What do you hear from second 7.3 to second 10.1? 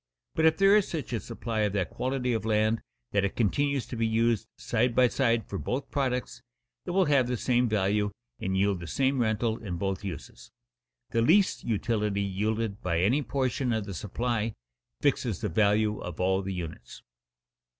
same value and yield the same rental in both